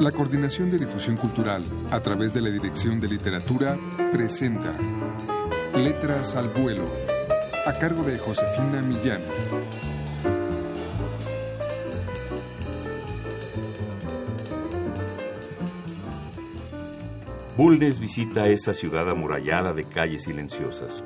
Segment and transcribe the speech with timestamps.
[0.00, 3.78] La Coordinación de Difusión Cultural, a través de la Dirección de Literatura,
[4.12, 4.74] presenta
[5.74, 6.84] Letras al Vuelo,
[7.64, 9.22] a cargo de Josefina Millán.
[17.56, 21.02] Bulnes visita esa ciudad amurallada de calles silenciosas.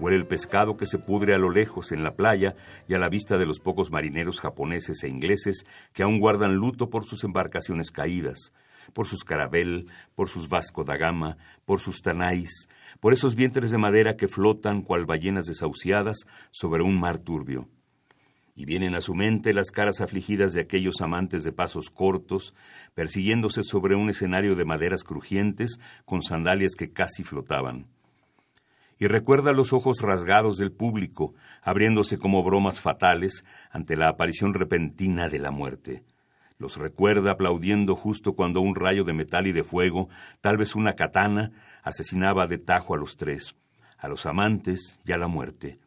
[0.00, 2.54] Huele el pescado que se pudre a lo lejos en la playa
[2.88, 6.88] y a la vista de los pocos marineros japoneses e ingleses que aún guardan luto
[6.88, 8.54] por sus embarcaciones caídas,
[8.94, 13.76] por sus carabel, por sus Vasco da Gama, por sus tanais, por esos vientres de
[13.76, 17.68] madera que flotan cual ballenas desahuciadas sobre un mar turbio.
[18.54, 22.54] Y vienen a su mente las caras afligidas de aquellos amantes de pasos cortos,
[22.94, 27.86] persiguiéndose sobre un escenario de maderas crujientes con sandalias que casi flotaban
[29.00, 35.30] y recuerda los ojos rasgados del público, abriéndose como bromas fatales ante la aparición repentina
[35.30, 36.04] de la muerte.
[36.58, 40.10] Los recuerda aplaudiendo justo cuando un rayo de metal y de fuego,
[40.42, 41.50] tal vez una katana,
[41.82, 43.56] asesinaba de tajo a los tres,
[43.96, 45.78] a los amantes y a la muerte.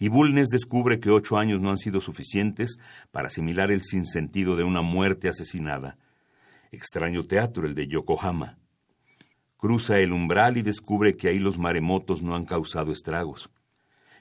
[0.00, 2.80] Y Bulnes descubre que ocho años no han sido suficientes
[3.12, 5.98] para asimilar el sinsentido de una muerte asesinada.
[6.72, 8.59] Extraño teatro el de Yokohama.
[9.60, 13.50] Cruza el umbral y descubre que ahí los maremotos no han causado estragos.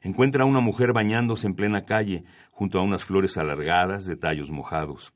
[0.01, 4.51] Encuentra a una mujer bañándose en plena calle, junto a unas flores alargadas de tallos
[4.51, 5.13] mojados.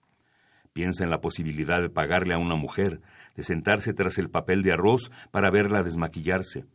[0.71, 3.01] Piensa en la posibilidad de pagarle a una mujer,
[3.35, 6.67] de sentarse tras el papel de arroz para verla desmaquillarse.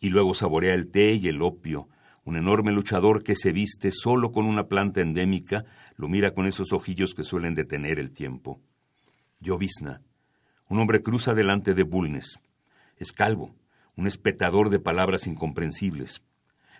[0.00, 1.88] Y luego saborea el té y el opio.
[2.24, 6.72] Un enorme luchador que se viste solo con una planta endémica lo mira con esos
[6.72, 8.60] ojillos que suelen detener el tiempo.
[9.38, 10.02] Llovizna.
[10.68, 12.40] Un hombre cruza delante de Bulnes.
[13.00, 13.54] Es calvo,
[13.96, 16.22] un espetador de palabras incomprensibles.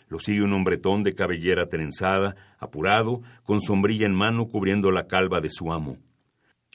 [0.07, 5.41] Lo sigue un hombretón de cabellera trenzada, apurado, con sombrilla en mano cubriendo la calva
[5.41, 5.97] de su amo.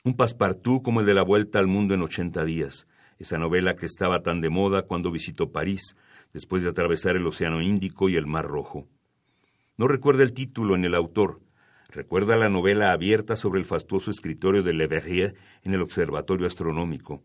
[0.04, 2.88] Un paspartú como el de la Vuelta al Mundo en ochenta días,
[3.20, 5.96] esa novela que estaba tan de moda cuando visitó París,
[6.34, 8.88] después de atravesar el Océano Índico y el Mar Rojo.
[9.78, 11.40] No recuerda el título ni el autor,
[11.90, 17.22] recuerda la novela abierta sobre el fastuoso escritorio de Le Verrier en el Observatorio Astronómico.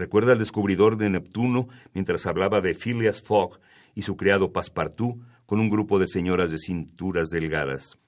[0.00, 3.60] Recuerda al descubridor de Neptuno mientras hablaba de Phileas Fogg
[3.94, 7.98] y su criado Passepartout con un grupo de señoras de cinturas delgadas.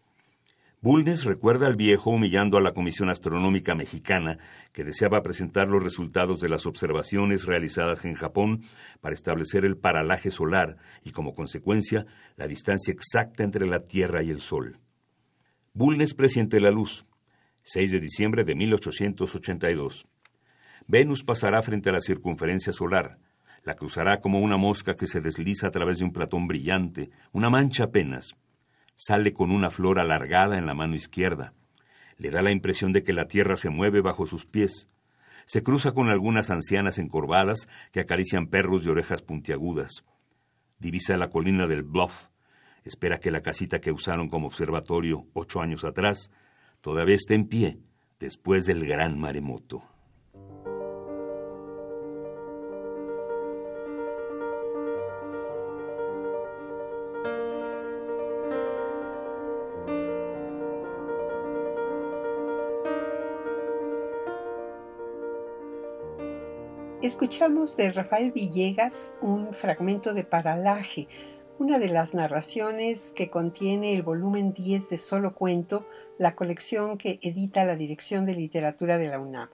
[0.80, 4.38] Bulnes recuerda al viejo humillando a la Comisión Astronómica Mexicana,
[4.72, 8.62] que deseaba presentar los resultados de las observaciones realizadas en Japón
[9.02, 14.30] para establecer el paralaje solar y, como consecuencia, la distancia exacta entre la Tierra y
[14.30, 14.78] el Sol.
[15.74, 17.04] Bulnes presiente la luz.
[17.64, 20.06] 6 de diciembre de 1882.
[20.86, 23.18] Venus pasará frente a la circunferencia solar,
[23.64, 27.48] la cruzará como una mosca que se desliza a través de un platón brillante, una
[27.48, 28.34] mancha apenas.
[28.96, 31.54] Sale con una flor alargada en la mano izquierda.
[32.18, 34.88] Le da la impresión de que la tierra se mueve bajo sus pies.
[35.44, 40.04] Se cruza con algunas ancianas encorvadas que acarician perros de orejas puntiagudas.
[40.78, 42.28] Divisa la colina del Bluff.
[42.84, 46.32] Espera que la casita que usaron como observatorio ocho años atrás
[46.80, 47.78] todavía esté en pie
[48.18, 49.91] después del gran maremoto.
[67.02, 71.08] Escuchamos de Rafael Villegas un fragmento de Paralaje,
[71.58, 75.84] una de las narraciones que contiene el volumen 10 de Solo Cuento,
[76.16, 79.48] la colección que edita la Dirección de Literatura de la UNAM.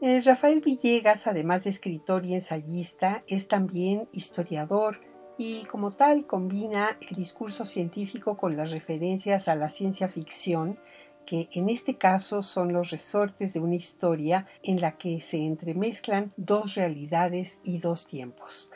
[0.00, 4.98] Eh, Rafael Villegas, además de escritor y ensayista, es también historiador
[5.38, 10.80] y como tal combina el discurso científico con las referencias a la ciencia ficción
[11.28, 16.32] que en este caso son los resortes de una historia en la que se entremezclan
[16.38, 18.70] dos realidades y dos tiempos.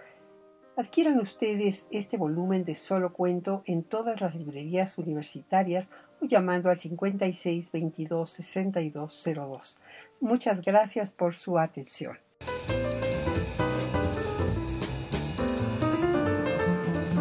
[0.77, 5.91] Adquieran ustedes este volumen de solo cuento en todas las librerías universitarias
[6.21, 9.81] o llamando al 56 22 62 02.
[10.21, 12.19] Muchas gracias por su atención.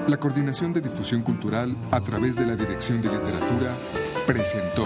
[0.10, 3.74] La Coordinación de Difusión Cultural a través de la Dirección de Literatura
[4.28, 4.86] presentó